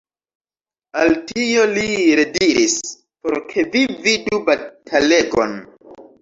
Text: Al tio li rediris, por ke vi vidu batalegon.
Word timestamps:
Al 1.01 1.11
tio 1.31 1.65
li 1.73 1.83
rediris, 2.19 2.79
por 3.27 3.37
ke 3.53 3.67
vi 3.77 3.85
vidu 4.07 4.41
batalegon. 4.49 5.55